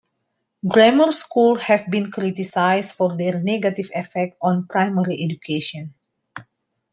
[0.67, 5.93] Grammar Schools have been criticised for their negative effect on primary education.